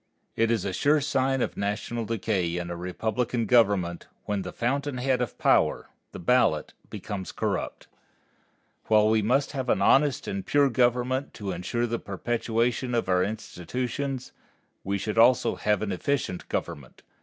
[0.35, 4.97] It is a sure sign of national decay in a republican government, when the fountain
[4.97, 7.85] head of power, the ballot, becomes corrupt.
[8.85, 13.23] While we must have an honest and pure government to insure the perpetuation of our
[13.23, 14.31] institutions,
[14.83, 17.03] we should also have an efficient government.